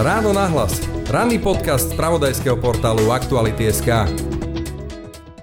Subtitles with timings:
[0.00, 0.80] Ráno nahlas.
[1.12, 4.08] Ranný podcast z pravodajského portálu Aktuality.sk.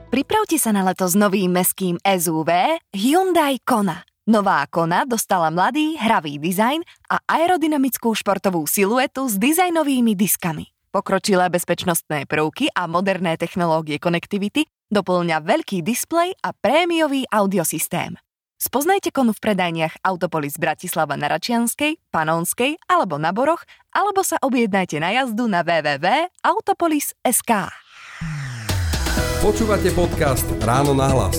[0.09, 4.01] Pripravte sa na leto s novým meským SUV Hyundai Kona.
[4.25, 10.65] Nová Kona dostala mladý, hravý dizajn a aerodynamickú športovú siluetu s dizajnovými diskami.
[10.89, 18.17] Pokročilé bezpečnostné prvky a moderné technológie konektivity doplňa veľký displej a prémiový audiosystém.
[18.57, 23.61] Spoznajte konu v predajniach Autopolis Bratislava na Račianskej, Panonskej alebo na Boroch,
[23.93, 27.51] alebo sa objednajte na jazdu na www.autopolis.sk.
[29.45, 31.37] Počúvate podcast Ráno na hlas.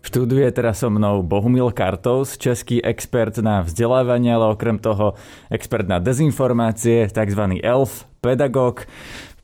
[0.00, 5.12] V štúdiu je teraz so mnou Bohumil Kartos, český expert na vzdelávanie, ale okrem toho
[5.52, 7.60] expert na dezinformácie, tzv.
[7.60, 8.88] ELF, pedagóg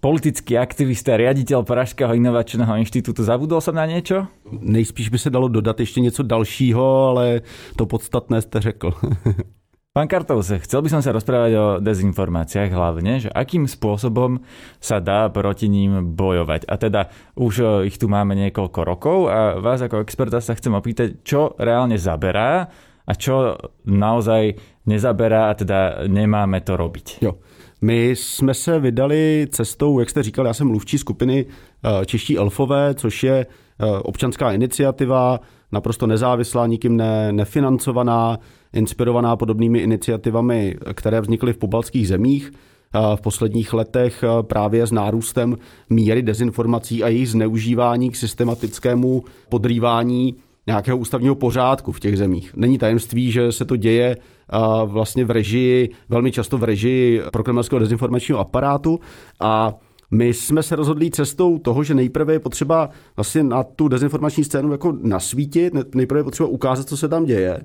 [0.04, 3.24] politický aktivista, riaditeľ Pražského inovačného inštitútu.
[3.24, 4.28] Zabudol som na niečo?
[4.52, 7.40] Nejspíš by se dalo dodat ještě něco dalšího, ale
[7.76, 8.92] to podstatné jste řekl.
[9.94, 14.42] Pán Kartous, chcel by som sa rozprávať o dezinformáciách hlavne, že akým spôsobom
[14.82, 16.66] sa dá proti ním bojovať.
[16.66, 20.74] A teda už e, ich tu máme niekoľko rokov a vás ako experta sa chcem
[20.74, 22.66] opýtať, čo reálne zaberá
[23.06, 23.54] a čo
[23.86, 27.06] naozaj nezaberá a teda nemáme to robiť.
[27.22, 27.38] Jo.
[27.84, 32.94] My jsme se vydali cestou, jak jste říkal, já jsem mluvčí skupiny eh, Čeští elfové,
[32.94, 35.40] což je eh, občanská iniciativa,
[35.72, 38.38] naprosto nezávislá, nikým ne, nefinancovaná,
[38.72, 45.56] inspirovaná podobnými iniciativami, které vznikly v pobalských zemích eh, v posledních letech právě s nárůstem
[45.90, 50.34] míry dezinformací a jejich zneužívání k systematickému podrývání
[50.66, 52.52] nějakého ústavního pořádku v těch zemích.
[52.56, 54.16] Není tajemství, že se to děje
[54.84, 59.00] vlastně v režii, velmi často v režii prokremelského dezinformačního aparátu
[59.40, 59.74] a
[60.10, 64.72] my jsme se rozhodli cestou toho, že nejprve je potřeba vlastně na tu dezinformační scénu
[64.72, 67.60] jako nasvítit, nejprve je potřeba ukázat, co se tam děje,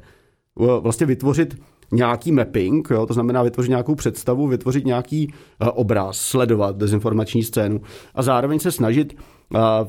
[0.82, 1.58] vlastně vytvořit
[1.92, 5.34] nějaký mapping, jo, to znamená vytvořit nějakou představu, vytvořit nějaký
[5.74, 7.82] obraz, sledovat dezinformační scénu
[8.16, 9.18] a zároveň se snažit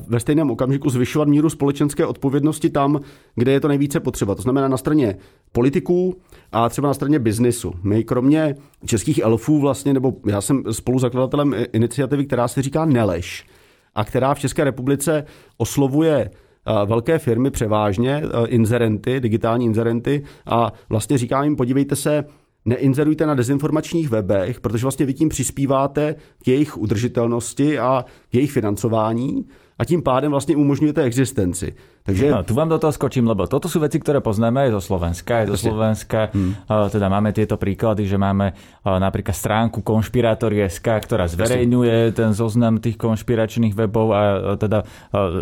[0.07, 2.99] ve stejném okamžiku zvyšovat míru společenské odpovědnosti tam,
[3.35, 4.35] kde je to nejvíce potřeba.
[4.35, 5.15] To znamená na straně
[5.51, 6.15] politiků
[6.51, 7.73] a třeba na straně biznisu.
[7.83, 13.45] My kromě českých elfů vlastně, nebo já jsem spoluzakladatelem iniciativy, která se říká Neleš
[13.95, 15.25] a která v České republice
[15.57, 16.31] oslovuje
[16.85, 22.23] velké firmy převážně, inzerenty, digitální inzerenty a vlastně říká jim, podívejte se,
[22.65, 28.51] neinzerujte na dezinformačních webech, protože vlastně vy tím přispíváte k jejich udržitelnosti a k jejich
[28.51, 29.45] financování
[29.79, 31.73] a tím pádem vlastně umožňujete existenci.
[32.01, 32.33] Takže...
[32.33, 35.45] No, tu vám do toho skočím, lebo toto sú veci, ktoré poznáme aj zo Slovenska.
[35.45, 36.65] Aj zo Slovenska hmm.
[36.89, 43.77] teda máme tieto príklady, že máme napríklad stránku konšpirátory.sk, ktorá zverejňuje ten zoznam tých konšpiračných
[43.77, 44.21] webov a
[44.57, 44.81] teda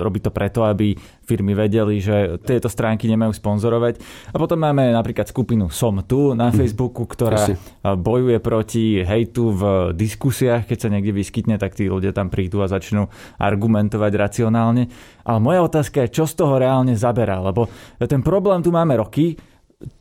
[0.03, 4.03] robí to preto, aby firmy vedeli, že tieto stránky nemajú sponzorovať.
[4.34, 6.59] A potom máme napríklad skupinu Som tu na hmm.
[6.59, 7.56] Facebooku, ktorá
[7.96, 9.62] bojuje proti hejtu v
[9.96, 10.68] diskusiách.
[10.68, 13.08] Keď sa niekde vyskytne, tak tí ľudia tam prídu a začnú
[13.40, 14.91] argumentovať racionálne.
[15.29, 17.69] Ale moja otázka je, čo z toho reálne zaberá, lebo
[18.01, 19.38] ten problém tu máme roky,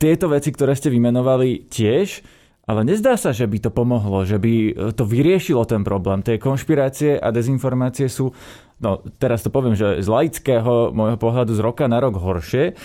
[0.01, 2.25] tieto veci, ktoré ste vymenovali tiež,
[2.65, 6.25] ale nezdá sa, že by to pomohlo, že by to vyriešilo ten problém.
[6.25, 8.33] Tie konšpirácie a dezinformácie sú
[8.79, 12.75] no teraz to poviem, že z laického môjho pohľadu z roka na rok horšie.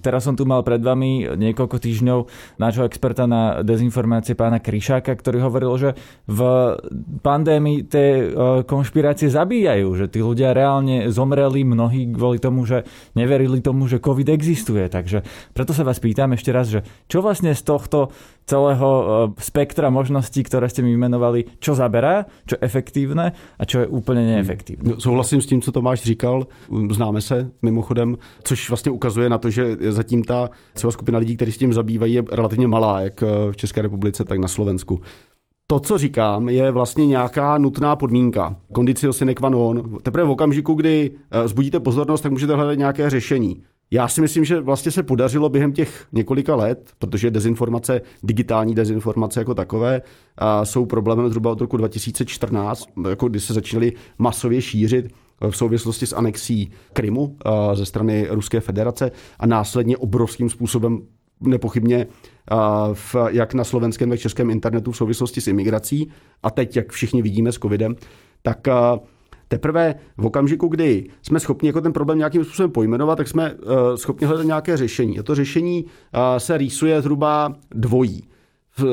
[0.00, 2.18] Teraz som tu mal pred vami niekoľko týždňov
[2.56, 5.90] nášho experta na dezinformácie pána Kryšáka, ktorý hovoril, že
[6.24, 6.40] v
[7.20, 8.24] pandémii tie e,
[8.64, 14.32] konšpirácie zabíjajú, že tí ľudia reálne zomreli mnohí kvôli tomu, že neverili tomu, že COVID
[14.32, 14.88] existuje.
[14.88, 18.10] Takže preto sa vás pýtam ešte raz, že čo vlastne z tohto
[18.46, 19.06] celého e,
[19.42, 24.26] spektra možností, ktoré ste mi vymenovali, čo zaberá, čo je efektívne a čo je úplne
[24.26, 24.96] neefektívne.
[24.96, 26.46] No, souhlasím s tím, co Tomáš říkal,
[26.90, 31.52] známe se mimochodem, což vlastně ukazuje na to, že zatím ta třeba skupina lidí, kteří
[31.52, 33.20] s tím zabývají, je relativně malá, jak
[33.50, 35.00] v České republice, tak na Slovensku.
[35.66, 38.56] To, co říkám, je vlastně nějaká nutná podmínka.
[38.74, 39.98] Condicio sine qua non.
[40.02, 43.62] Teprve v okamžiku, kdy eh, zbudíte pozornost, tak můžete hledat nějaké řešení.
[43.92, 49.40] Já si myslím, že vlastně se podařilo během těch několika let, protože dezinformace, digitální dezinformace
[49.40, 50.02] jako takové,
[50.38, 55.12] a jsou problémem zhruba od roku 2014, jako kdy se začaly masově šířit
[55.50, 57.36] v souvislosti s anexí Krymu
[57.74, 60.98] ze strany Ruské federace a následně obrovským způsobem
[61.40, 62.06] nepochybně
[62.92, 66.10] v, jak na slovenském, tak českém internetu v souvislosti s imigrací.
[66.42, 67.96] A teď, jak všichni vidíme s covidem,
[68.42, 68.68] tak
[69.52, 73.54] teprve v okamžiku, kdy jsme schopni jako ten problém nějakým způsobem pojmenovat, tak jsme
[73.94, 75.18] schopni hledat nějaké řešení.
[75.18, 75.84] A to řešení
[76.38, 78.24] se rýsuje zhruba dvojí.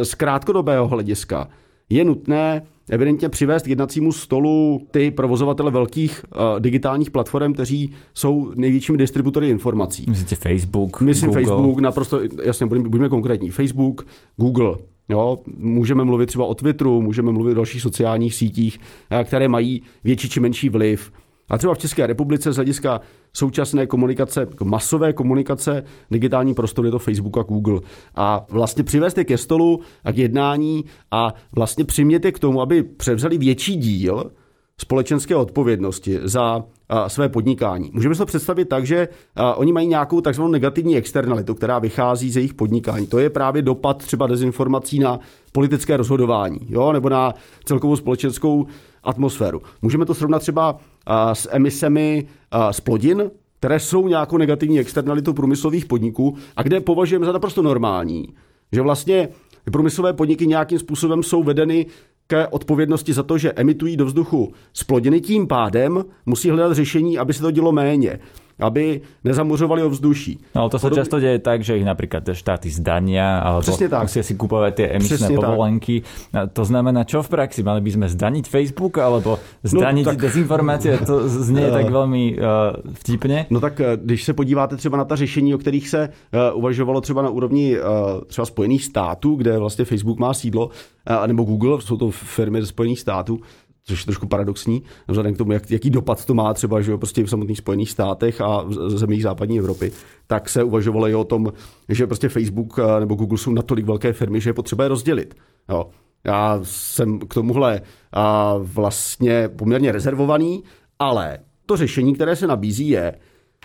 [0.03, 1.47] Z krátkodobého hlediska
[1.89, 8.51] je nutné evidentně přivést k jednacímu stolu ty provozovatele velkých uh, digitálních platform, kteří jsou
[8.55, 10.05] největšími distributory informací.
[10.09, 11.45] Myslíte Facebook, Myslím Google.
[11.45, 13.49] Facebook, naprosto, jasně, buďme konkrétní.
[13.49, 14.07] Facebook,
[14.37, 14.75] Google,
[15.09, 18.79] Jo, můžeme mluvit třeba o Twitteru, můžeme mluvit o dalších sociálních sítích,
[19.23, 21.11] které mají větší či menší vliv.
[21.49, 23.01] A třeba v České republice z hlediska
[23.33, 27.81] současné komunikace, jako masové komunikace, digitální prostor je to Facebook a Google.
[28.15, 32.83] A vlastně přivést je ke stolu a k jednání a vlastně přimět k tomu, aby
[32.83, 34.31] převzali větší díl
[34.81, 36.63] společenské odpovědnosti za
[37.07, 37.91] své podnikání.
[37.93, 39.07] Můžeme si to představit tak, že
[39.55, 43.07] oni mají nějakou takzvanou negativní externalitu, která vychází z jejich podnikání.
[43.07, 45.19] To je právě dopad třeba dezinformací na
[45.51, 47.33] politické rozhodování, jo, nebo na
[47.65, 48.65] celkovou společenskou
[49.03, 49.61] atmosféru.
[49.81, 50.77] Můžeme to srovnat třeba
[51.33, 52.27] s emisemi
[52.71, 58.27] z plodin, které jsou nějakou negativní externalitou průmyslových podniků a kde považujeme za naprosto normální,
[58.71, 59.29] že vlastně
[59.71, 61.85] průmyslové podniky nějakým způsobem jsou vedeny
[62.29, 67.33] ke odpovědnosti za to, že emitují do vzduchu splodiny, tím pádem musí hledat řešení, aby
[67.33, 68.19] se to dělo méně
[68.59, 70.39] aby nezamořovali ovzduší.
[70.55, 70.97] No, to sa Podob...
[70.99, 74.03] často deje tak, že ich napríklad štáty zdania, alebo tak.
[74.03, 76.01] musia si kupovať tie emisné Přesně povolenky.
[76.31, 76.53] Tak.
[76.53, 77.63] To znamená, čo v praxi?
[77.63, 80.19] Mali by sme zdaniť Facebook, alebo zdaniť no, tak...
[80.19, 80.91] dezinformácie?
[81.07, 83.45] To znie tak veľmi uh, vtipně.
[83.49, 87.01] No tak eh, když se podíváte třeba na ta řešení, o kterých se uh, uvažovalo
[87.01, 87.85] třeba na úrovni uh,
[88.27, 92.67] třeba Spojených států, kde vlastně Facebook má sídlo, uh, nebo Google, jsou to firmy ze
[92.67, 93.39] Spojených států,
[93.83, 96.97] což je trošku paradoxní, vzhledem k tomu, jak, jaký dopad to má třeba že jo,
[96.97, 99.91] prostě v samotných Spojených státech a v zemích západní Evropy,
[100.27, 101.53] tak se uvažovalo i o tom,
[101.89, 105.35] že prostě Facebook eh, nebo Google jsou natolik velké firmy, že je potřeba je rozdělit.
[105.69, 105.89] Jo.
[106.23, 107.81] Já jsem k tomuhle
[108.13, 110.63] a vlastně poměrně rezervovaný,
[110.99, 113.15] ale to řešení, které se nabízí, je,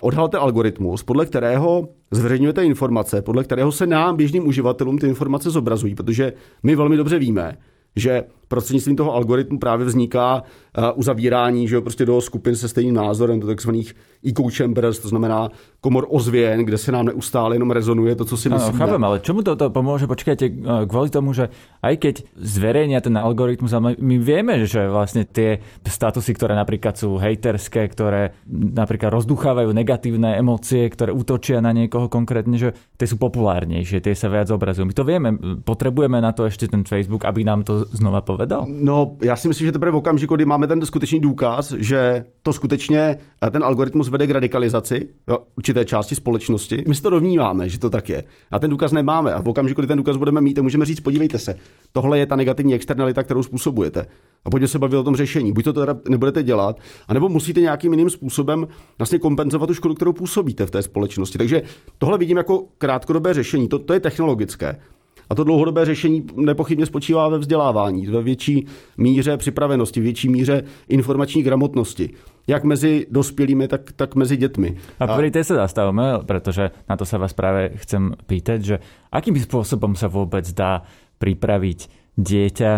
[0.00, 5.94] odhalte algoritmus, podle kterého zveřejňujete informace, podle kterého se nám, běžným uživatelům, ty informace zobrazují,
[5.94, 6.32] protože
[6.62, 7.56] my velmi dobře víme,
[7.96, 10.43] že prostřednictvím toho algoritmu právě vzniká
[10.79, 13.94] uh, uzavírání že jo, prostě do skupin se stejným názorem, do takzvaných
[14.25, 15.49] echo chambers, to znamená
[15.81, 18.73] komor ozvěn, kde se nám neustále jenom rezonuje to, co si myslíme.
[18.73, 20.08] No, chápem, ale čemu to, to pomôže?
[20.08, 21.52] Počkajte, eh, kvôli tomu, že
[21.85, 27.85] aj keď zverejnia ten algoritmus, my vieme, že vlastne tie statusy, ktoré napríklad sú hejterské,
[27.93, 34.17] ktoré napríklad rozduchávajú negatívne emócie, ktoré útočia na niekoho konkrétne, že tie sú populárnejšie, tie
[34.17, 34.88] sa viac obrazujú.
[34.88, 35.29] My to vieme,
[35.61, 38.34] potrebujeme na to ešte ten Facebook, aby nám to znova povedal?
[38.69, 42.53] No, já si myslím, že teprve v okamžiku, kdy máme ten skutečný důkaz, že to
[42.53, 47.69] skutečně eh, ten algoritmus vede k radikalizaci jo, určité části společnosti, my si to dovnímáme,
[47.69, 48.25] že to tak je.
[48.51, 49.35] A ten důkaz nemáme.
[49.35, 51.55] A v okamžiku, kdy ten důkaz budeme mít, můžeme říct, podívejte se,
[51.93, 54.07] tohle je ta negativní externalita, kterou způsobujete.
[54.45, 55.53] A pojďme se bavit o tom řešení.
[55.53, 58.67] Buď to teda nebudete dělat, anebo musíte nějakým jiným způsobem
[58.99, 61.39] vlastně kompenzovat tu škodu, kterou působíte v té společnosti.
[61.39, 61.63] Takže
[61.99, 63.69] tohle vidím jako krátkodobé řešení.
[63.69, 64.81] To, to je technologické.
[65.31, 68.67] A to dlouhodobé řešení nepochybně spočívá ve vzdělávání, ve větší
[68.97, 72.11] míře připravenosti, větší míře informační gramotnosti.
[72.47, 74.76] Jak mezi dospělými, tak, tak mezi dětmi.
[75.00, 78.76] A pri tej sa zastavíme, pretože na to sa vás práve chcem pýtať, že
[79.09, 80.85] akým spôsobom sa vôbec dá
[81.25, 81.88] pripraviť
[82.21, 82.73] dieťa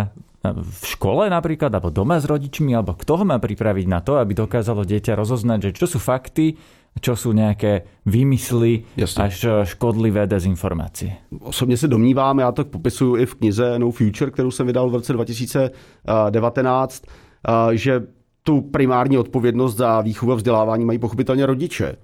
[0.54, 4.38] v škole napríklad, alebo doma s rodičmi, alebo kto ho má pripraviť na to, aby
[4.38, 6.54] dokázalo dieťa rozoznať, že čo sú fakty
[7.00, 9.24] čo sú nejaké výmysly Jasně.
[9.24, 11.12] až eh, škodlivé dezinformácie.
[11.40, 14.94] Osobně se domnívám, já to popisuju i v knize No Future, kterou jsem vydal v
[14.94, 18.02] roce 2019, eh, že
[18.42, 21.96] tu primární odpovědnost za výchovu a vzdělávání mají pochopitelně rodiče.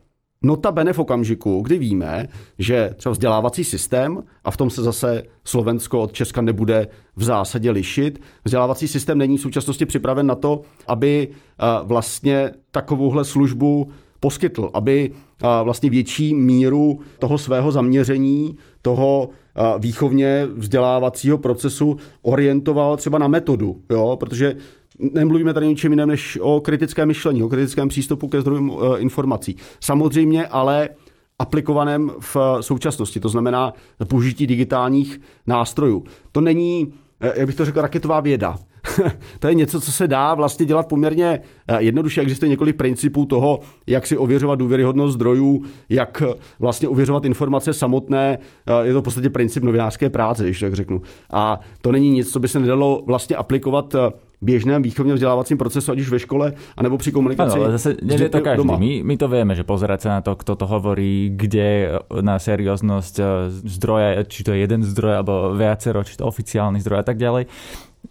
[0.44, 2.28] Notabene v okamžiku, kdy víme,
[2.58, 6.86] že třeba vzdělávací systém, a v tom se zase Slovensko od Česka nebude
[7.16, 13.24] v zásadě lišit, vzdělávací systém není v současnosti připraven na to, aby eh, vlastně takovouhle
[13.24, 13.90] službu
[14.22, 15.10] poskytl, aby
[15.62, 19.28] vlastně větší míru toho svého zaměření, toho
[19.78, 24.16] výchovně vzdělávacího procesu orientoval třeba na metodu, jo?
[24.20, 24.56] protože
[24.98, 29.56] nemluvíme tady ničem jiném než o kritickém myšlení, o kritickém přístupu ke zdrojům e, informací.
[29.80, 30.88] Samozřejmě ale
[31.38, 33.72] aplikovaném v současnosti, to znamená
[34.08, 36.04] použití digitálních nástrojů.
[36.32, 38.58] To není, e, jak bych to řekl, raketová věda.
[39.38, 42.20] to je něco, co se dá vlastně dělat poměrně eh, jednoduše.
[42.20, 48.38] Existuje několik principů toho, jak si ověřovat důvěryhodnost zdrojů, jak eh, vlastně ověřovat informace samotné.
[48.66, 51.02] Eh, je to v podstatě princip novinářské práce, když tak řeknu.
[51.32, 53.94] A to není nic, co by se nedalo vlastně aplikovat
[54.42, 57.54] běžném výchovně vzdělávacím procesu, ať už ve škole, anebo při komunikaci.
[57.54, 58.66] Ano, ale zase nevie to každý.
[58.78, 63.14] My, my to vieme, že pozerať sa na to, kto to hovorí, kde na serióznosť
[63.62, 67.46] zdroja, či to je jeden zdroj, alebo viacero, či to oficiálny zdroj a tak ďalej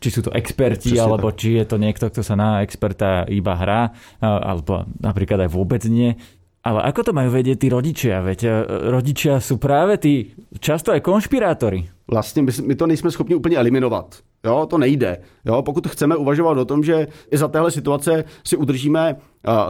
[0.01, 1.37] či sú to experti, Přesne alebo tak.
[1.37, 6.17] či je to niekto, kto sa na experta iba hrá, alebo napríklad aj vôbec nie.
[6.61, 8.21] Ale ako to majú vedieť tí rodičia?
[8.21, 8.49] Veď e,
[8.93, 10.29] rodičia sú práve tí
[10.61, 11.89] často aj konšpirátori.
[12.11, 14.21] Vlastně my, my to nejsme schopni úplně eliminovat.
[14.45, 15.17] Jo, to nejde.
[15.45, 19.15] Jo, pokud chceme uvažovat o tom, že i za téhle situace si udržíme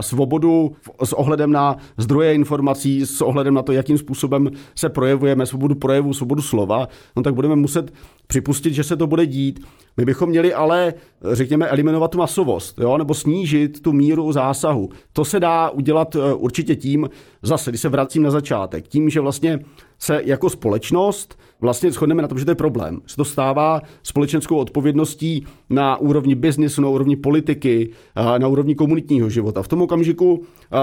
[0.00, 0.72] svobodu
[1.04, 6.14] s ohledem na zdroje informací, s ohledem na to, jakým způsobem se projevujeme, svobodu projevu,
[6.14, 7.92] svobodu slova, no tak budeme muset
[8.26, 9.60] připustit, že se to bude dít.
[9.96, 10.94] My bychom měli ale,
[11.32, 12.98] řekněme, eliminovat tu masovost, jo?
[12.98, 14.88] nebo snížit tu míru zásahu.
[15.12, 17.10] To se dá udělat e, určitě tím,
[17.42, 19.60] zase, když se vracím na začátek, tím, že vlastně
[20.02, 23.00] se jako společnost vlastně shodneme na tom, že to je problém.
[23.06, 27.90] Se to stává společenskou odpovědností na úrovni biznisu, na úrovni politiky,
[28.38, 29.62] na úrovni komunitního života.
[29.62, 30.42] V tom okamžiku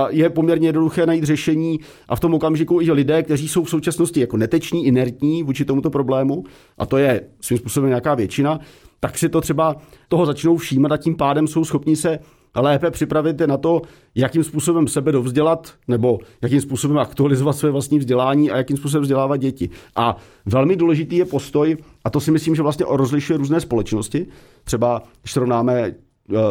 [0.10, 4.20] je poměrně jednoduché najít řešení a v tom okamžiku i lidé, kteří jsou v současnosti
[4.20, 6.44] jako neteční, inertní vůči tomuto problému,
[6.78, 8.60] a to je svým způsobem nějaká většina,
[9.00, 9.76] tak si to třeba
[10.08, 12.20] toho začnou všímat a tím pádem jsou schopni se
[12.56, 13.82] lépe připravit na to,
[14.16, 19.38] jakým způsobem sebe dovzdělat nebo jakým způsobem aktualizovat své vlastní vzdělání a jakým způsobem vzdělávat
[19.38, 19.70] děti.
[19.96, 24.28] A velmi důležitý je postoj, a to si myslím, že vlastně rozlišuje různé společnosti,
[24.64, 25.94] třeba když srovnáme eh,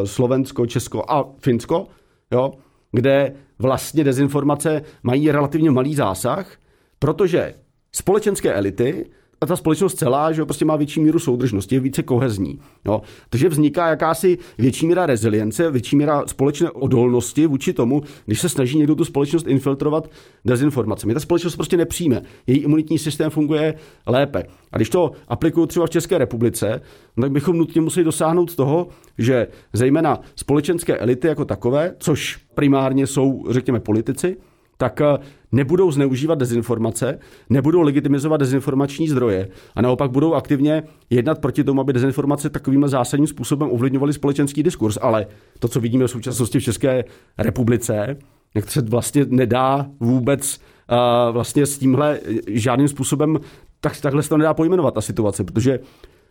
[0.05, 1.87] Slovensko, Česko a Finsko,
[2.31, 2.53] jo,
[2.93, 6.57] kde vlastně dezinformace mají relativně malý zásah,
[6.99, 7.55] protože
[7.93, 9.07] společenské elity
[9.41, 12.59] a ta společnost celá, že prostě má větší míru soudržnosti, je více kohezní.
[12.87, 13.03] Jo.
[13.31, 18.79] Takže vzniká jakási větší míra rezilience, větší míra společné odolnosti vůči tomu, když se snaží
[18.79, 20.11] někdo tu společnost infiltrovat
[20.45, 21.15] dezinformacemi.
[21.15, 22.23] Ta společnost prostě nepřijme.
[22.47, 23.75] Její imunitní systém funguje
[24.07, 24.45] lépe.
[24.73, 26.81] A když to aplikuju třeba v České republice,
[27.17, 33.07] no tak bychom nutně museli dosáhnout toho, že zejména společenské elity jako takové, což primárně
[33.07, 34.37] jsou, řekněme, politici,
[34.79, 35.19] tak eh,
[35.53, 37.19] nebudou zneužívat dezinformace,
[37.51, 43.27] nebudou legitimizovat dezinformační zdroje a naopak budou aktivně jednat proti tomu, aby dezinformace takovým zásadním
[43.27, 44.99] způsobem ovlivňovaly společenský diskurs.
[45.01, 45.27] Ale
[45.59, 47.05] to, co vidíme v současnosti v České
[47.39, 48.17] republice,
[48.55, 53.39] jak se vlastně nedá vůbec uh, vlastně s tímhle žádným způsobem,
[53.81, 55.81] tak takhle se to nedá pojmenovat ta situace, protože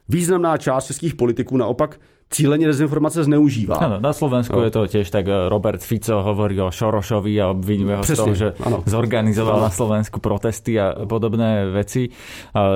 [0.10, 3.76] významná část českých politiků naopak cíleně dezinformace zneužívá.
[3.76, 4.64] Ano, na Slovensku no.
[4.64, 8.34] je to tiež tak, eh, Robert Fico hovorí o Šorošovi a obvinuje ho z toho,
[8.36, 8.84] že ano.
[8.86, 9.68] zorganizoval ano.
[9.68, 12.12] na Slovensku protesty a podobné veci.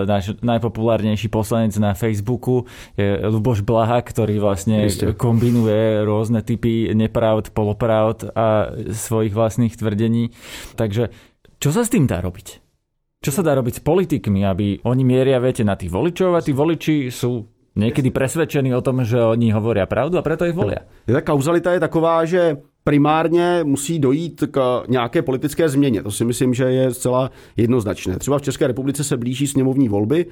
[0.06, 2.64] Náš najpopulárnejší poslanec na Facebooku
[2.96, 5.14] je Luboš Blaha, ktorý vlastne Jistě.
[5.14, 10.32] kombinuje rôzne typy nepravd, polopravd a svojich vlastných tvrdení.
[10.76, 11.12] Takže
[11.60, 12.62] čo sa s tým dá robiť?
[13.22, 16.58] Čo sa dá robiť s politikmi, aby oni mieria, viete, na tých voličov a tí
[16.58, 20.84] voliči sú niekedy presvedčení o tom, že oni hovoria pravdu a preto ich volia.
[21.08, 26.04] Ta kauzalita je taková, že primárně musí dojít k nějaké politické změně.
[26.04, 28.20] To si myslím, že je zcela jednoznačné.
[28.20, 30.26] Třeba v České republice se blíží sněmovní volby,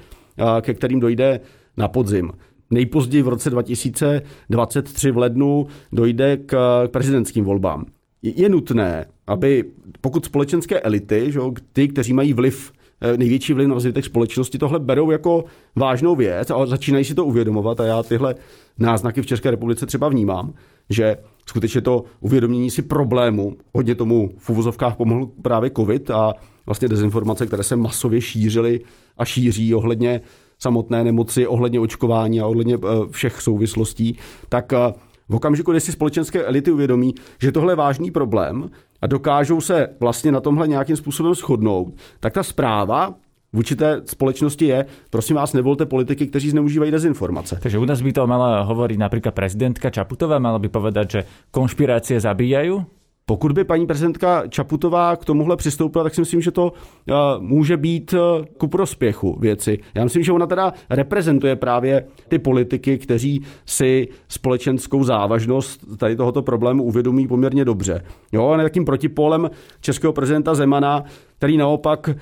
[0.60, 1.40] ke kterým dojde
[1.76, 2.32] na podzim.
[2.70, 7.84] Nejpozději v roce 2023 v lednu dojde k prezidentským volbám.
[8.22, 9.64] Je nutné, aby
[10.00, 11.40] pokud společenské elity, že,
[11.72, 12.72] ty, kteří mají vliv
[13.16, 15.44] největší vliv na zbytek společnosti, tohle berou jako
[15.76, 18.34] vážnou věc a začínají si to uvědomovat a já tyhle
[18.78, 20.52] náznaky v České republice třeba vnímám,
[20.90, 21.16] že
[21.46, 26.34] skutečně to uvědomění si problému, hodně tomu v uvozovkách pomohl právě covid a
[26.66, 28.80] vlastně dezinformace, které se masově šířily
[29.18, 30.20] a šíří ohledně
[30.58, 34.92] samotné nemoci, ohledně očkování a ohledně eh, všech souvislostí, tak eh,
[35.28, 38.70] v okamžiku, kdy si společenské elity uvědomí, že tohle je vážný problém
[39.02, 43.14] a dokážou se vlastně na tomhle nějakým způsobem shodnout, tak ta zpráva
[43.52, 47.58] vůči té společnosti je, prosím vás, nevolte politiky, kteří zneužívají dezinformace.
[47.62, 52.20] Takže u nás by to mala hovoriť napríklad prezidentka Čaputová, mala by povedať, že konšpirácie
[52.20, 52.99] zabíjajú?
[53.30, 57.76] Pokud by paní prezidentka Čaputová k tomuhle přistoupila, tak si myslím, že to uh, může
[57.76, 58.18] být uh,
[58.58, 59.78] ku prospěchu věci.
[59.94, 66.42] Já myslím, že ona teda reprezentuje právě ty politiky, kteří si společenskou závažnost tady tohoto
[66.42, 68.02] problému uvědomí poměrně dobře.
[68.32, 71.04] Jo, a takým protipólem českého prezidenta Zemana,
[71.38, 72.14] který naopak uh,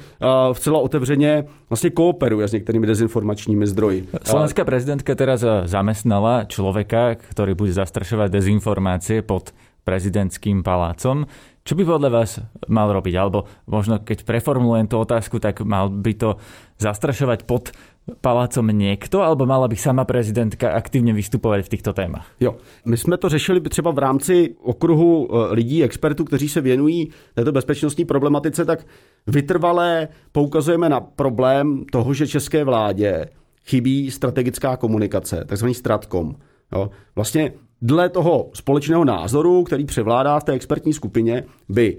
[0.52, 4.08] vcela otevřeně vlastně kooperuje s některými dezinformačními zdroji.
[4.24, 9.56] Slovenská prezidentka teraz zamestnala človeka, ktorý bude zastrašovať dezinformácie pod
[9.88, 11.24] prezidentským palácom.
[11.64, 12.30] Čo by podľa vás
[12.68, 13.14] mal robiť?
[13.16, 16.36] Alebo možno keď preformulujem tú otázku, tak mal by to
[16.76, 17.72] zastrašovať pod
[18.20, 22.26] palácom niekto, alebo mala by sama prezidentka aktivně vystupovat v těchto témach?
[22.40, 27.10] Jo, my jsme to řešili třeba v rámci okruhu eh, lidí, expertů, kteří se věnují
[27.34, 28.86] této bezpečnostní problematice, tak
[29.26, 33.28] vytrvalé poukazujeme na problém toho, že české vládě
[33.64, 36.34] chybí strategická komunikace, takzvaný stratkom.
[36.72, 36.90] Jo.
[37.16, 41.98] Vlastně dle toho společného názoru, který převládá v té expertní skupině, by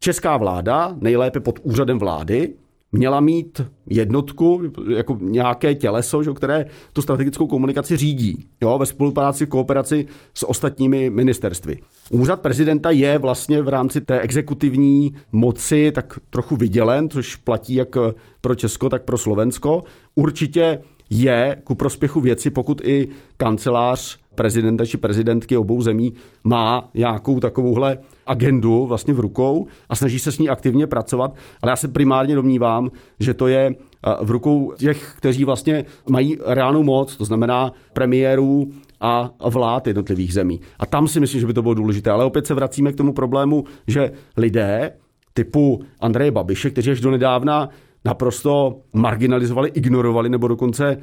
[0.00, 2.54] česká vláda, nejlépe pod úřadem vlády,
[2.92, 4.62] měla mít jednotku,
[4.96, 11.10] jako nějaké těleso, že, které tu strategickou komunikaci řídí, jo, ve spolupráci, kooperaci s ostatními
[11.10, 11.78] ministerstvy.
[12.10, 17.96] Úřad prezidenta je vlastně v rámci té exekutivní moci tak trochu vydělen, což platí jak
[18.40, 19.84] pro Česko, tak pro Slovensko.
[20.14, 20.78] Určitě
[21.10, 26.12] je ku prospěchu věci, pokud i kancelář prezidenta či prezidentky obou zemí
[26.44, 31.72] má nějakou takovouhle agendu vlastně v rukou a snaží se s ní aktivně pracovat, ale
[31.72, 32.90] já se primárně domnívám,
[33.20, 33.74] že to je
[34.22, 40.60] v rukou těch, kteří vlastně mají reálnou moc, to znamená premiérů a vlád jednotlivých zemí.
[40.78, 42.10] A tam si myslím, že by to bylo důležité.
[42.10, 44.92] Ale opět se vracíme k tomu problému, že lidé
[45.34, 47.68] typu Andreje Babiše, kteří až do nedávna
[48.04, 50.96] naprosto marginalizovali, ignorovali nebo dokonce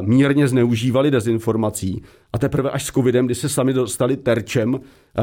[0.00, 2.02] mírně zneužívali dezinformací.
[2.32, 4.80] A teprve až s covidem, kdy se sami dostali terčem uh,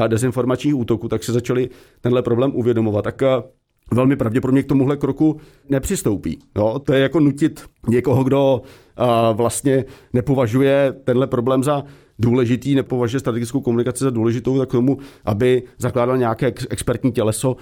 [0.08, 1.68] dezinformačních útoků, tak se začali
[2.00, 3.02] tenhle problém uvědomovat.
[3.02, 3.22] Tak
[3.92, 6.38] velmi pravděpodobně k tomuhle kroku nepřistoupí.
[6.56, 6.78] Jo?
[6.78, 8.62] To je jako nutit někoho, kdo
[9.32, 11.82] vlastně nepovažuje tenhle problém za
[12.18, 17.56] důležitý, nepovažuje strategickou komunikaci za důležitou, tak tomu, aby zakládal nějaké expertní těleso,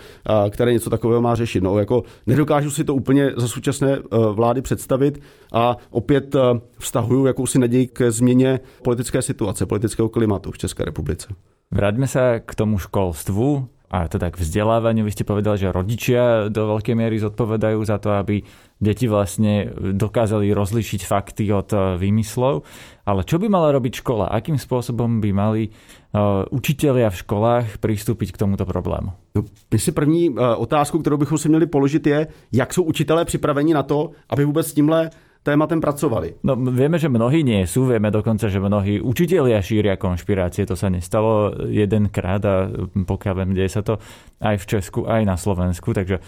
[0.50, 1.62] které něco takového má řešit.
[1.62, 4.00] No, jako nedokážu si to úplně za současné e,
[4.32, 5.20] vlády představit
[5.52, 6.38] a opět e,
[6.78, 11.28] vztahuju jakousi naději k změně politické situace, politického klimatu v České republice.
[11.70, 15.02] Vráťme se k tomu školstvu a teda k vzdelávaniu.
[15.02, 18.42] Vy ste povedali, že rodičia do veľkej miery zodpovedajú za to, aby
[18.80, 22.64] deti vlastne dokázali rozlišiť fakty od eh, výmyslov.
[23.04, 24.32] Ale čo by mala robiť škola?
[24.32, 29.10] Akým spôsobom by mali uh, učitelia v školách přistupit k tomuto problému?
[29.34, 29.42] No,
[29.74, 33.82] si první uh, otázku, kterou bychom si měli položit, je, jak jsou učitelé připraveni na
[33.82, 35.10] to, aby vůbec s tímhle
[35.42, 36.44] tématem pracovali.
[36.44, 40.68] No, vieme, že mnohí nie sú, vieme dokonca, že mnohí učitelia šíria konšpirácie.
[40.68, 43.96] To sa nestalo jedenkrát a pokiaľ viem, deje sa to
[44.44, 46.20] aj v Česku, aj na Slovensku, takže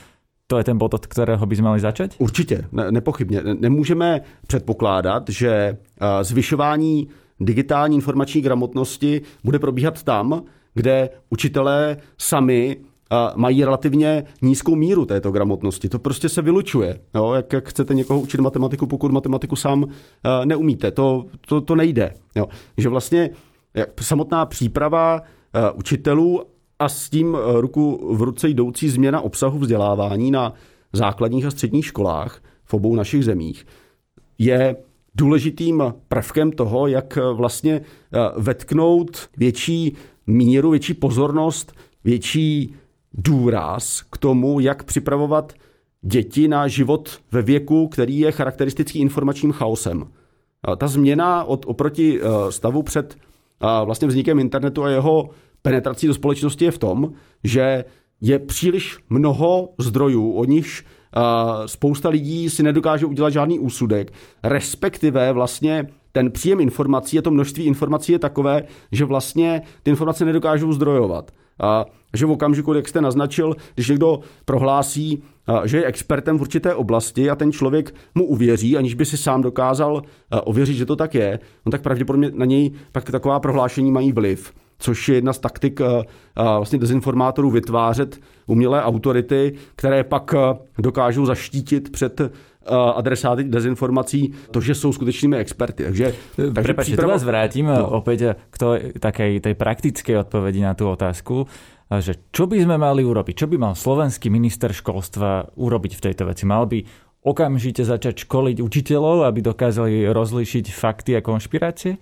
[0.52, 2.14] to je ten bod, od kterého by měli začít?
[2.18, 3.40] Určitě, ne, nepochybně.
[3.42, 5.76] Nemůžeme předpokládat, že
[6.22, 7.08] zvyšování
[7.40, 10.42] digitální informační gramotnosti bude probíhat tam,
[10.74, 12.76] kde učitelé sami
[13.36, 15.88] mají relativně nízkou míru této gramotnosti.
[15.88, 17.00] To prostě se vylučuje.
[17.14, 17.32] Jo?
[17.32, 19.84] Jak, jak chcete někoho učit matematiku, pokud matematiku sám
[20.44, 20.90] neumíte.
[20.90, 22.14] To, to, to nejde.
[22.36, 22.46] Jo?
[22.76, 23.30] Že vlastně
[24.00, 25.22] samotná příprava
[25.74, 26.42] učitelů
[26.82, 30.52] a s tím ruku v ruce jdoucí změna obsahu vzdělávání na
[30.92, 33.66] základních a středních školách v obou našich zemích
[34.38, 34.76] je
[35.14, 37.80] důležitým prvkem toho, jak vlastně
[38.36, 39.96] vetknout větší
[40.26, 41.72] míru, větší pozornost,
[42.04, 42.74] větší
[43.14, 45.52] důraz k tomu, jak připravovat
[46.02, 50.06] děti na život ve věku, který je charakteristický informačním chaosem.
[50.76, 53.16] Ta změna od, oproti eh, stavu před
[53.62, 55.30] eh, vlastně vznikem internetu a jeho
[55.62, 57.12] penetrací do společnosti je v tom,
[57.44, 57.84] že
[58.20, 61.20] je příliš mnoho zdrojů, o nichž eh,
[61.68, 67.64] spousta lidí si nedokáže udělat žádný úsudek, respektive vlastně ten příjem informací a to množství
[67.64, 71.30] informací je takové, že vlastně ty informace nedokážou zdrojovat.
[71.60, 75.22] A že v okamžiku, jak jste naznačil, když někdo prohlásí,
[75.64, 79.42] že je expertem v určité oblasti a ten člověk mu uvěří, aniž by si sám
[79.42, 80.02] dokázal
[80.44, 84.52] ověřit, že to tak je, no tak pravděpodobně na něj pak taková prohlášení mají vliv
[84.82, 85.80] což je jedna z taktik
[86.36, 90.34] vlastně dezinformátorů vytvářet umělé autority, které pak
[90.78, 92.20] dokážou zaštítit před
[92.94, 95.84] adresáty dezinformací, to, že jsou skutečnými experty.
[95.84, 97.08] Takže, takže Prepačte, příprava...
[97.08, 97.88] to vás vrátím no.
[97.88, 98.56] opět k
[99.00, 101.46] také tej praktické odpovědi na tu otázku
[102.00, 103.44] že čo by sme mali urobiť?
[103.44, 106.48] Čo by mal slovenský minister školstva urobiť v tejto veci?
[106.48, 106.78] Mal by
[107.28, 112.00] okamžite začať školiť učiteľov, aby dokázali rozlišiť fakty a konšpirácie?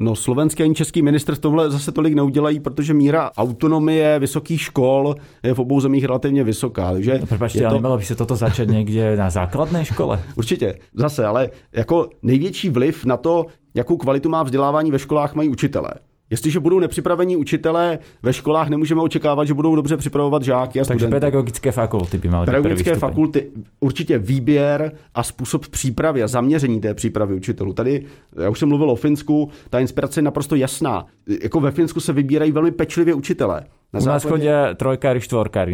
[0.00, 5.14] No slovenský ani český minister v tomhle zase tolik neudělají, protože míra autonomie vysokých škol
[5.42, 6.92] je v obou zemích relativně vysoká.
[6.92, 7.66] Takže no, Prepačte, to...
[7.66, 10.22] ale nemalo by se toto začít někde na základné škole?
[10.36, 15.48] Určitě, zase, ale jako největší vliv na to, jakou kvalitu má vzdělávání ve školách, mají
[15.48, 15.90] učitelé.
[16.30, 21.04] Jestliže budou nepřipravení učitelé ve školách, nemůžeme očekávat, že budou dobře připravovat žáky a Takže
[21.04, 21.14] studenty.
[21.20, 27.34] pedagogické fakulty by měly Pedagogické fakulty, určitě výběr a způsob přípravy a zaměření té přípravy
[27.34, 27.72] učitelů.
[27.72, 28.04] Tady,
[28.42, 31.06] já už jsem mluvil o Finsku, ta inspirace je naprosto jasná.
[31.42, 33.64] Jako ve Finsku se vybírají velmi pečlivě učitelé.
[33.92, 35.20] Na U nás chodí trojkáři,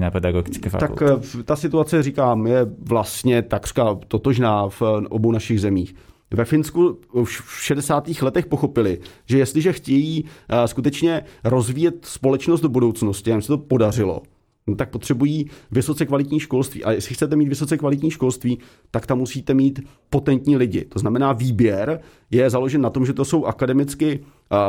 [0.00, 1.04] na pedagogické fakulty.
[1.04, 5.94] Tak eh, ta situace, říkám, je vlastně takřka totožná v obou našich zemích
[6.34, 8.08] ve Finsku v 60.
[8.22, 14.22] letech pochopili, že jestliže chtějí eh, skutečně rozvíjet společnost do budoucnosti, a se to podařilo,
[14.66, 16.84] no tak potřebují vysoce kvalitní školství.
[16.84, 18.58] A jestli chcete mít vysoce kvalitní školství,
[18.90, 20.84] tak tam musíte mít potentní lidi.
[20.84, 24.20] To znamená, výběr je založen na tom, že to jsou akademicky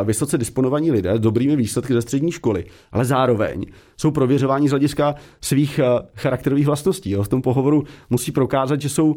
[0.03, 3.65] vysoce disponovaní lidé dobrými výsledky ze střední školy, ale zároveň
[3.97, 5.79] jsou prověřováni z hlediska svých
[6.15, 7.11] charakterových vlastností.
[7.11, 7.23] Jo.
[7.23, 9.15] V tom pohovoru musí prokázat, že jsou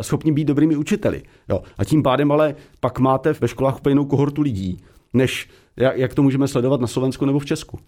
[0.00, 1.22] schopni být dobrými učiteli.
[1.48, 1.62] Jo.
[1.78, 4.78] A tím pádem ale pak máte ve školách úplně jinou kohortu lidí,
[5.14, 7.78] než jak to můžeme sledovat na Slovensku nebo v Česku.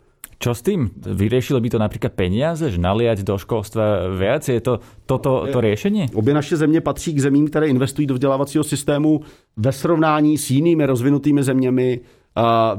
[0.40, 0.88] Čo s tým?
[0.96, 4.48] Vyriešilo by to napríklad peniaze, že naliať do školstva viac?
[4.48, 6.09] Je to toto to riešenie?
[6.16, 9.20] Obě naše země patří k zemím, které investují do vzdělávacího systému
[9.57, 12.00] ve srovnání s jinými rozvinutými zeměmi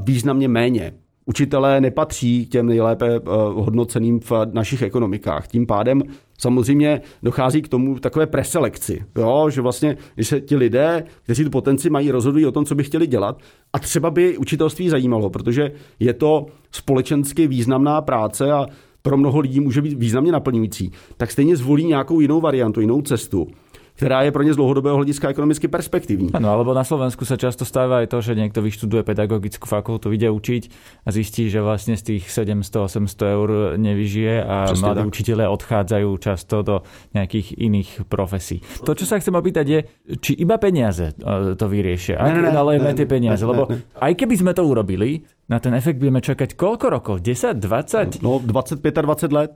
[0.04, 0.92] významně méně.
[1.26, 3.20] Učitelé nepatří k těm nejlépe eh,
[3.52, 5.48] hodnoceným v našich ekonomikách.
[5.48, 6.02] Tím pádem
[6.38, 9.50] samozřejmě dochází k tomu takové preselekci, jo?
[9.50, 12.84] že vlastně, když se ti lidé, kteří tu potenci mají, rozhodují o tom, co by
[12.84, 13.38] chtěli dělat,
[13.72, 18.66] a třeba by učitelství zajímalo, protože je to společensky významná práce a
[19.02, 23.46] pro mnoho lidí může být významně naplňující, tak stejně zvolí nějakou jinou variantu, jinou cestu
[23.94, 26.30] která je pro ně z dlouhodobého hlediska ekonomicky perspektivní.
[26.32, 30.32] Ano, alebo na Slovensku sa často stáva aj to, že niekto vyštuduje pedagogickú fakultu, ide
[30.32, 30.62] učiť
[31.06, 35.06] a zistí, že vlastne z tých 700-800 eur nevyžije a Přesně mladí tak.
[35.06, 36.76] učiteľe odchádzajú často do
[37.14, 38.64] nejakých iných profesí.
[38.82, 39.80] To, čo sa chcem opýtať je,
[40.18, 42.16] či iba peniaze e, to vyriešia.
[42.18, 44.00] Ak ne, tie peniaze, ne, lebo ne, ne.
[44.00, 47.14] aj keby sme to urobili, na ten efekt budeme čakať koľko rokov?
[47.20, 48.24] 10, 20?
[48.24, 49.52] No 25-20 let.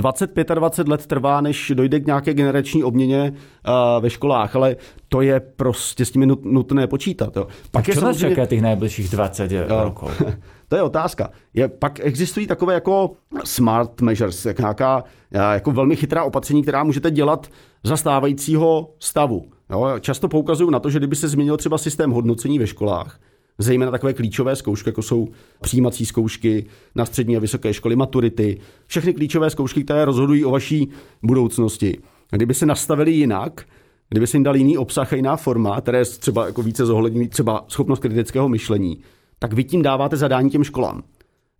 [0.00, 4.76] 20-25 let trvá, než dojde k nějaké generační obměně uh, ve školách, ale
[5.08, 7.36] to je prostě s tím nutné počítat.
[7.36, 7.46] Jo.
[7.70, 9.64] Pak je nás čeká těch nejbližších 20 jo.
[9.68, 10.06] roků?
[10.68, 11.30] to je otázka.
[11.54, 13.10] Je, pak existují takové jako
[13.44, 15.04] smart measures, jak nějaká
[15.52, 17.46] jako velmi chytrá opatření, která můžete dělat
[17.84, 19.44] za stávajícího stavu.
[19.70, 19.94] Jo.
[20.00, 23.18] Často poukazují na to, že kdyby se změnil třeba systém hodnocení ve školách,
[23.62, 25.28] zejména takové klíčové zkoušky, jako jsou
[25.60, 30.88] přijímací zkoušky na střední a vysoké školy, maturity, všechny klíčové zkoušky, které rozhodují o vaší
[31.22, 31.98] budoucnosti.
[32.32, 33.64] A kdyby se nastavili jinak,
[34.08, 37.64] kdyby se jim dal jiný obsah a jiná forma, které třeba jako více zohledňují třeba
[37.68, 38.98] schopnost kritického myšlení,
[39.38, 41.02] tak vy tím dáváte zadání těm školám.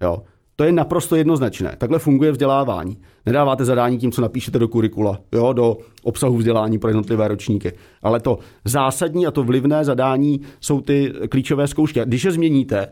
[0.02, 0.22] Jo?
[0.60, 1.74] To je naprosto jednoznačné.
[1.78, 2.98] Takhle funguje vzdělávání.
[3.26, 7.72] Nedáváte zadání tím, co napíšete do kurikula, jo, do obsahu vzdělání pro jednotlivé ročníky.
[8.02, 12.00] Ale to zásadní a to vlivné zadání jsou ty klíčové zkoušky.
[12.00, 12.88] A když je změníte,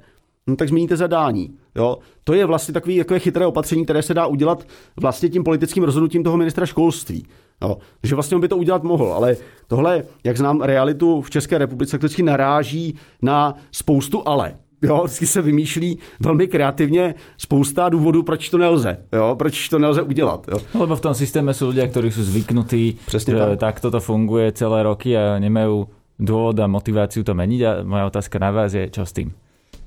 [0.47, 1.51] no, tak změníte zadání.
[1.77, 1.99] Jo.
[2.25, 4.67] To je vlastně takové jako chytré opatření, které se dá udělat
[5.01, 7.27] vlastně tím politickým rozhodnutím toho ministra školství.
[7.63, 7.79] Jo.
[8.03, 11.99] Že vlastně on by to udělat mohl, ale tohle, jak znám realitu v České republice,
[11.99, 14.55] vždycky naráží na spoustu ale.
[14.83, 18.99] Jo, vždycky se vymýšlí velmi kreativně spousta důvodů, proč to nelze.
[19.13, 20.47] Jo, proč to nelze udělat.
[20.53, 20.59] Jo.
[20.75, 23.59] No, lebo v tom systéme jsou lidé, kteří jsou zvyknutí, Přesně že tak.
[23.59, 25.85] tak toto funguje celé roky a nemají
[26.19, 27.65] důvod a motivaci to měnit.
[27.67, 29.33] A moja otázka na vás je, čo s tím?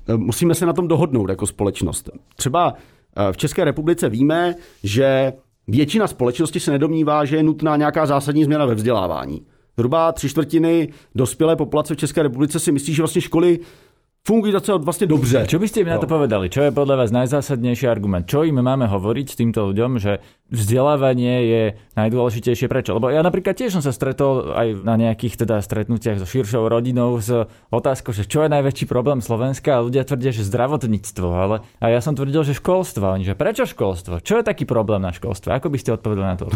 [0.08, 2.10] E, musíme se na tom dohodnout jako společnost.
[2.36, 2.74] Třeba
[3.16, 5.32] e, v České republice víme, že
[5.68, 9.42] většina společnosti se nedomnívá, že je nutná nějaká zásadní změna ve vzdělávání.
[9.76, 13.58] Zhruba tři čtvrtiny dospělé populace v České republice si myslí, že vlastně školy
[14.26, 15.46] fungují docela vlastně dobře.
[15.46, 16.46] Čo byste mi na to povedali?
[16.46, 18.26] Čo je podle vás najzásadnější argument?
[18.26, 21.62] Čo jim máme hovoriť s týmto ľuďom, že vzdelávanie je
[21.98, 22.94] najdôležitejšie prečo?
[22.94, 27.18] Lebo ja napríklad tiež som sa stretol aj na nejakých teda stretnutiach so širšou rodinou
[27.18, 27.34] s
[27.74, 31.98] otázkou, že čo je najväčší problém Slovenska a ľudia tvrdia, že zdravotníctvo, ale a ja
[31.98, 33.18] som tvrdil, že školstvo.
[33.18, 34.22] Oni, že prečo školstvo?
[34.22, 35.50] Čo je taký problém na školstve?
[35.50, 36.46] Ako by ste odpovedali na to?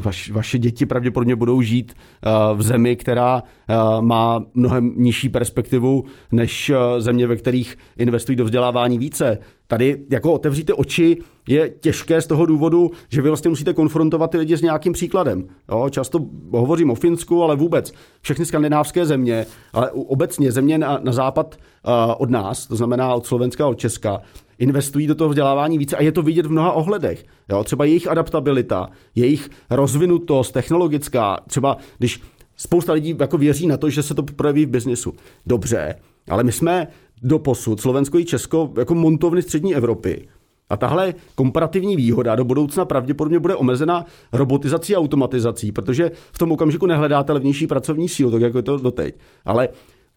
[0.00, 6.04] Vaš, vaše děti pravděpodobně budou žít uh, v zemi, která uh, má mnohem nižší perspektivu
[6.32, 9.38] než uh, země, ve kterých investují do vzdělávání více.
[9.66, 11.16] Tady jako otevříte oči
[11.48, 15.44] je těžké z toho důvodu, že vy vlastně musíte konfrontovat ty lidi s nějakým příkladem.
[15.70, 16.18] Jo, často
[16.50, 21.92] hovořím o Finsku, ale vůbec všechny skandinávské země, ale obecně země na, na západ uh,
[22.18, 24.20] od nás, to znamená od Slovenska a od Česka,
[24.58, 27.24] investují do toho vzdělávání více a je to vidět v mnoha ohledech.
[27.50, 32.20] Jo, třeba jejich adaptabilita, jejich rozvinutost technologická, třeba když
[32.56, 35.14] spousta lidí jako věří na to, že se to projeví v biznesu.
[35.46, 35.94] Dobře,
[36.28, 36.88] ale my jsme
[37.22, 40.28] do posud, Slovensko i Česko, jako montovny střední Evropy.
[40.70, 46.52] A tahle komparativní výhoda do budoucna pravděpodobně bude omezena robotizací a automatizací, protože v tom
[46.52, 49.14] okamžiku nehledáte levnější pracovní sílu, tak jako je to doteď.
[49.44, 49.68] Ale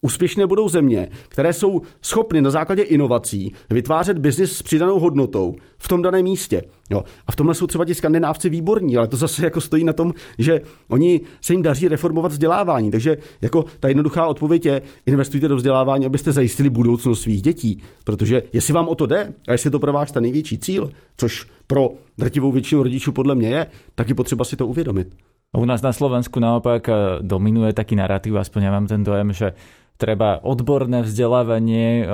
[0.04, 5.88] Úspěšné budou země, které jsou schopny na základě inovací vytvářet biznis s přidanou hodnotou v
[5.88, 6.62] tom daném místě.
[6.90, 7.04] Jo.
[7.26, 10.12] A v tomhle jsou třeba ti skandinávci výborní, ale to zase jako stojí na tom,
[10.38, 12.90] že oni se jim daří reformovat vzdělávání.
[12.90, 17.82] Takže jako ta jednoduchá odpověď je, investujte do vzdělávání, abyste zajistili budoucnost svých dětí.
[18.04, 20.90] Protože jestli vám o to jde, a jestli je to pro vás ten největší cíl,
[21.16, 25.08] což pro drtivou většinu rodičů podle mě je, tak je potřeba si to uvědomit.
[25.56, 29.54] U nás na Slovensku naopak eh, dominuje taký narratív, aspoň ja mám ten dojem, že
[29.94, 32.08] treba odborné vzdelávanie,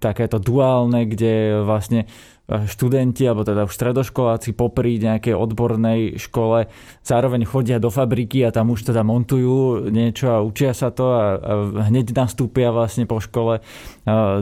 [0.00, 2.08] takéto duálne, kde vlastne
[2.50, 6.66] študenti, alebo teda už stredoškoláci popri nejakej odbornej škole
[7.06, 11.38] zároveň chodia do fabriky a tam už teda montujú niečo a učia sa to a,
[11.38, 11.52] a
[11.86, 13.62] hneď nastúpia vlastne po škole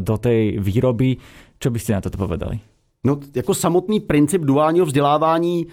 [0.00, 1.20] do tej výroby.
[1.60, 2.56] Čo by ste na toto povedali?
[3.04, 5.66] No, jako samotný princip duálního vzdělávání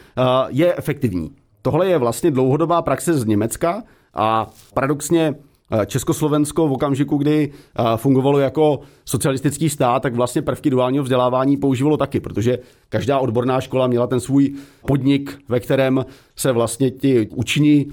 [0.50, 1.32] je efektivní.
[1.62, 5.36] Tohle je vlastně dlouhodobá praxe z Německa a paradoxně
[5.86, 7.52] Československo v okamžiku, kdy
[7.96, 13.88] fungovalo jako socialistický stát, tak vlastně prvky duálního vzdělávání používalo taky, protože každá odborná škola
[13.88, 14.54] měla ten svůj
[14.88, 17.88] podnik, ve kterém se vlastně ti uční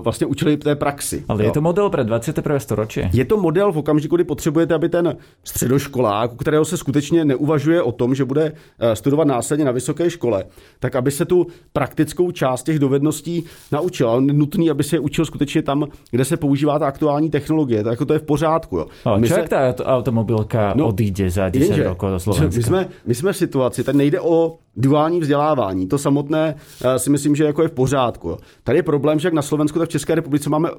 [0.00, 1.24] vlastně učili té praxi.
[1.28, 1.48] Ale jo.
[1.48, 2.58] je to model pro 21.
[2.58, 3.00] storočí?
[3.12, 7.82] Je to model v okamžiku, kdy potřebujete, aby ten středoškolák, u kterého se skutečně neuvažuje
[7.82, 8.52] o tom, že bude
[8.94, 10.44] studovat následně na vysoké škole,
[10.78, 14.10] tak aby se tu praktickou část těch dovedností naučil.
[14.10, 17.84] Ale nutný, aby se je učil skutečně tam, kde se používá ta aktuální technologie.
[17.84, 18.76] Tak jako to je v pořádku.
[18.76, 18.86] Jo.
[19.04, 19.42] Ale my se...
[19.48, 22.56] ta automobilka no, odíde za 10 jenže, rokov do Slovenska?
[22.56, 25.88] My jsme, my jsme v situaci, tak nejde o duální vzdělávání.
[25.88, 28.36] To samotné uh, si myslím, že jako je v pořádku.
[28.64, 30.70] Tady je problém, že jak na Slovensku, tak v České republice máme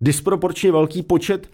[0.00, 1.50] disproporčně velký počet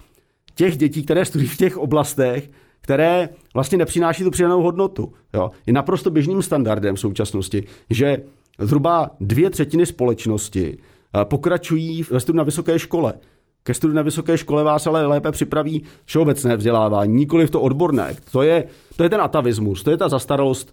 [0.54, 5.12] těch dětí, které studují v těch oblastech, které vlastně nepřináší tu přidanou hodnotu.
[5.34, 5.50] Jo.
[5.66, 8.22] Je naprosto běžným standardem v současnosti, že
[8.58, 13.14] zhruba dvě třetiny společnosti eh, pokračují ve studiu na vysoké škole.
[13.62, 18.16] Ke studiu na vysoké škole vás ale lépe připraví všeobecné vzdělávání, nikoli v to odborné.
[18.32, 18.64] To je,
[18.96, 20.72] to je ten atavismus, to je ta zastaralost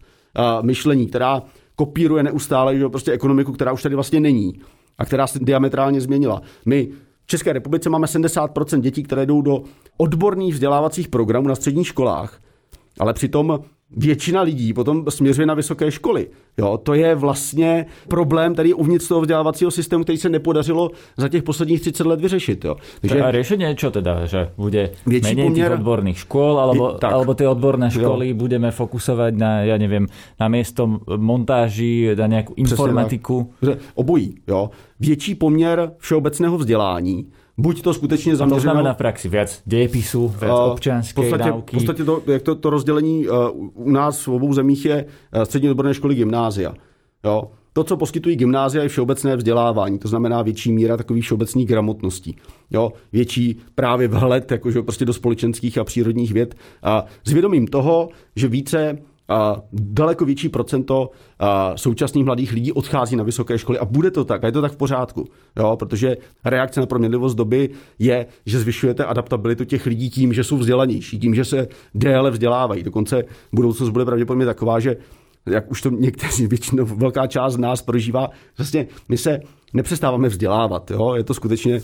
[0.62, 1.42] myšlení, která
[1.76, 4.62] kopíruje neustále že prostě ekonomiku, která už tady vlastně není
[4.98, 6.42] a která se diametrálně změnila.
[6.66, 6.90] My
[7.24, 9.64] v České republice máme 70% dětí, které jdou do
[9.98, 12.40] odborných vzdělávacích programů na středních školách,
[13.00, 13.60] ale přitom
[13.98, 16.28] většina lidí potom směřuje na vysoké školy.
[16.58, 21.44] Jo, to je vlastně problém tady uvnitř toho vzdělávacího systému, který se nepodařilo za těch
[21.44, 22.66] posledních 30 let vyřešit.
[22.66, 22.76] Jo.
[23.02, 25.68] Takže, a řešení je čo teda, že bude méně poměr...
[25.68, 27.12] těch odborných škol, alebo, tak.
[27.12, 28.36] alebo ty odborné školy jo.
[28.36, 30.08] budeme fokusovat na, já nevím,
[30.40, 33.54] na místo montáží, na nějakou informatiku?
[33.96, 34.36] Obojí.
[34.48, 34.70] Jo.
[35.00, 37.26] Větší poměr všeobecného vzdělání,
[37.62, 38.56] buď to skutečně zaměřeno...
[38.56, 41.76] A to znamená praxi viac dějepisu, uh, občanské v podstatě, náuky.
[41.76, 43.36] V podstatě to, jak to, to rozdělení uh,
[43.74, 46.74] u nás v obou zemích je uh, střední odborné školy gymnázia.
[47.26, 47.44] Jo?
[47.74, 52.36] To, co poskytují gymnázia, je všeobecné vzdělávání, to znamená větší míra takových všeobecných gramotností.
[52.72, 52.92] Jo?
[53.12, 56.56] Větší právě vhled jakože prostě do společenských a přírodních věd.
[56.84, 58.98] A s vědomím toho, že více
[59.74, 61.10] daleko větší procento
[61.76, 64.72] současných mladých lidí odchází na vysoké školy a bude to tak a je to tak
[64.72, 65.26] v pořádku,
[65.60, 70.58] jo, protože reakce na proměnlivost doby je, že zvyšujete adaptabilitu těch lidí tím, že jsou
[70.58, 72.84] vzdělanější, tím, že se déle vzdělávají.
[72.84, 74.98] Dokonce budoucnost bude pravděpodobně taková, že
[75.46, 79.40] jak už to někteří, většinou velká část z nás prožívá, vlastně my se
[79.74, 80.92] nepřestáváme vzdělávat.
[80.92, 81.14] Jo?
[81.16, 81.82] Je to skutečně,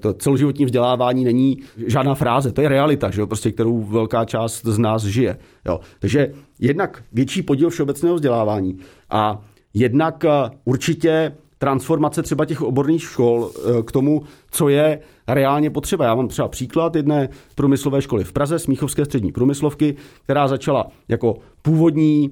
[0.00, 3.26] to celoživotní vzdělávání není žádná fráze, to je realita, že jo?
[3.26, 5.38] Prostě, kterou velká část z nás žije.
[5.66, 5.80] Jo?
[5.98, 8.78] Takže jednak větší podíl všeobecného vzdělávání
[9.10, 10.30] a jednak eh,
[10.64, 11.32] určitě
[11.66, 16.04] transformace třeba těch oborných škol eh, k tomu, co je reálně potřeba.
[16.04, 21.36] Já mám třeba příklad jedné průmyslové školy v Praze, Smíchovské střední průmyslovky, která začala jako
[21.62, 22.30] původní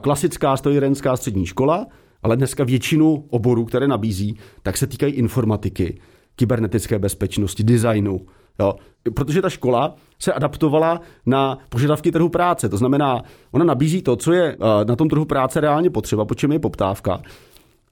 [0.00, 1.86] klasická strojírenská střední škola,
[2.22, 6.00] ale dneska většinu oborů, které nabízí, tak se týkají informatiky,
[6.36, 8.20] kybernetické bezpečnosti, designu.
[8.60, 8.74] Jo?
[9.14, 12.68] Protože ta škola se adaptovala na požadavky trhu práce.
[12.68, 16.34] To znamená, ona nabízí to, co je eh, na tom trhu práce reálně potřeba, po
[16.34, 17.20] čem je poptávka.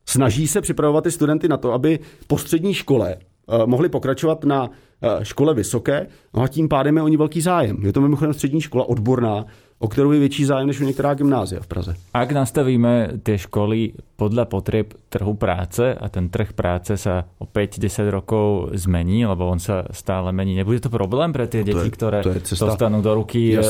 [0.06, 4.70] Snaží se připravovat ty studenty na to, aby po střední škole eh, mohli pokračovat na
[5.02, 7.76] eh, škole vysoké, no a tím pádem je o ní velký zájem.
[7.82, 9.44] Je to mimochodem střední škola odborná,
[9.82, 11.94] o kterou je větší zájem než u některá gymnázia v Praze.
[12.14, 18.08] Ak nastavíme ty školy podle potřeb trhu práce a ten trh práce se o 5-10
[18.08, 22.22] rokov zmení, lebo on se stále mení, nebude to problém pro ty no děti, které
[22.60, 23.58] dostanou do ruky.
[23.58, 23.62] Eh,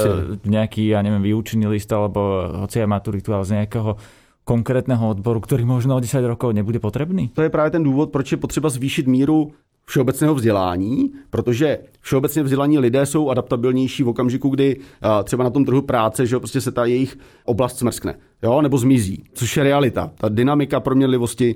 [0.45, 3.97] nějaký, já nevím, výučný list alebo hoci je maturitu, ale z nějakého
[4.45, 7.29] konkrétného odboru, který možno o 10 rokov nebude potřebný?
[7.29, 9.51] To je právě ten důvod, proč je potřeba zvýšit míru
[9.85, 14.77] všeobecného vzdělání, protože všeobecně vzdělaní lidé jsou adaptabilnější v okamžiku, kdy
[15.25, 19.25] třeba na tom trhu práce, že prostě se ta jejich oblast smrskne, jo, nebo zmizí,
[19.33, 20.11] což je realita.
[20.19, 21.55] Ta dynamika proměnlivosti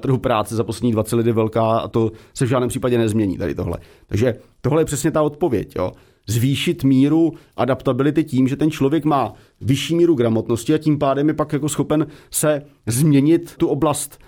[0.00, 3.38] trhu práce za poslední 20 let je velká a to se v žádném případě nezmění
[3.38, 3.78] tady tohle.
[4.06, 5.92] Takže tohle je přesně ta odpověď, jo.
[6.28, 11.34] Zvýšit míru adaptability tím, že ten člověk má vyšší míru gramotnosti a tím pádem je
[11.34, 14.18] pak jako schopen se změnit tu oblast,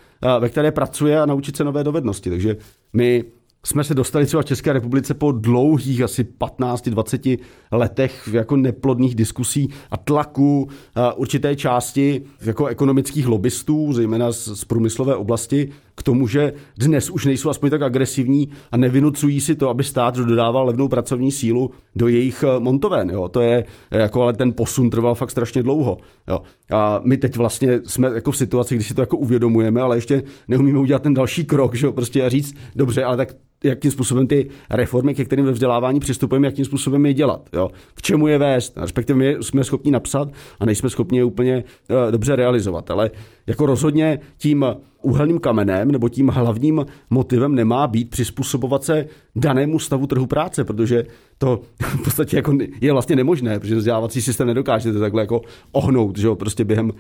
[0.40, 2.30] ve které pracuje a naučit se nové dovednosti.
[2.30, 2.56] Takže
[2.92, 3.24] my
[3.66, 7.38] jsme se dostali třeba v České republice po dlouhých asi 15-20
[7.72, 10.68] letech jako neplodných diskusí a tlaku
[11.16, 15.68] určité části jako ekonomických lobbystů, zejména z, z průmyslové oblasti,
[16.00, 20.16] k tomu, že dnes už nejsou aspoň tak agresivní a nevinucují si to, aby stát
[20.16, 23.10] dodával levnou pracovní sílu do jejich eh, montoven.
[23.10, 23.28] Jo.
[23.28, 25.98] To je jako, ale ten posun trval fakt strašně dlouho.
[26.28, 26.40] Jo.
[26.70, 30.22] A my teď vlastně jsme jako v situaci, kdy si to jako uvědomujeme, ale ještě
[30.48, 33.34] neumíme udělat ten další krok, že jo, prostě a říct, dobře, ale tak
[33.64, 37.48] jakým způsobem ty reformy, ke kterým ve vzdělávání přistupujeme, jakým způsobem je dělat.
[37.52, 37.70] Jo?
[37.94, 38.72] K čemu je vést?
[38.76, 40.28] Respektive my jsme schopni napsat
[40.60, 42.90] a nejsme schopni je úplně uh, dobře realizovat.
[42.90, 43.10] Ale
[43.46, 44.64] jako rozhodně tím
[45.02, 51.04] úhelným kamenem nebo tím hlavním motivem nemá být přizpůsobovat se danému stavu trhu práce, protože
[51.38, 55.40] to v podstatě jako je vlastně nemožné, protože vzdělávací systém nedokáže to takhle jako
[55.72, 56.92] ohnout, že jo, prostě během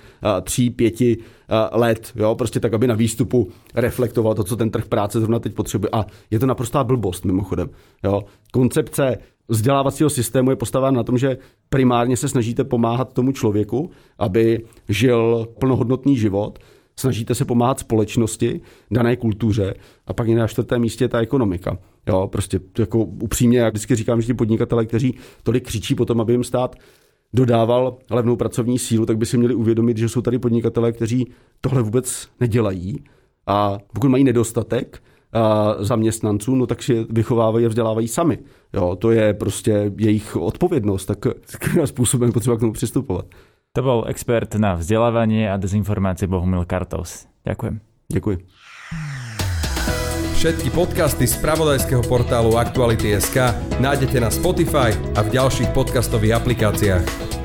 [0.42, 1.18] tří, pěti
[1.72, 5.54] let, jo, prostě tak, aby na výstupu reflektoval to, co ten trh práce zrovna teď
[5.54, 5.90] potřebuje.
[5.92, 7.70] A je to naprostá blbost mimochodem,
[8.04, 8.24] jo.
[8.52, 14.64] Koncepce vzdělávacího systému je postaven na tom, že primárně se snažíte pomáhat tomu člověku, aby
[14.88, 16.58] žil plnohodnotný život,
[17.00, 18.60] snažíte se pomáhat společnosti,
[18.90, 19.74] dané kultuře
[20.06, 21.78] a pak je na čtvrtém místě ta ekonomika.
[22.08, 26.32] Jo, prostě jako upřímně, jak vždycky říkám, že ti podnikatele, kteří tolik křičí potom, aby
[26.32, 26.76] jim stát
[27.32, 31.82] dodával levnou pracovní sílu, tak by si měli uvědomit, že jsou tady podnikatele, kteří tohle
[31.82, 33.04] vůbec nedělají
[33.46, 35.02] a pokud mají nedostatek,
[35.80, 38.38] zaměstnanců, no tak si vychovávají a vzdělávají sami.
[38.74, 41.26] Jo, to je prostě jejich odpovědnost, tak
[41.84, 43.26] způsobem potřeba k tomu přistupovat.
[43.72, 47.26] To byl expert na vzdělávání a dezinformácie Bohumil Kartos.
[47.44, 47.80] Ďakujem.
[48.12, 48.38] Děkuji.
[50.34, 53.36] Všetky podcasty z pravodajského portálu Aktuality.sk
[53.80, 57.39] nájdete na Spotify a v ďalších podcastových aplikáciách.